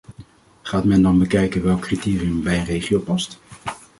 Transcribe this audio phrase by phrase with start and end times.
[0.61, 3.39] Gaat men dan bekijken welk criterium bij een regio past?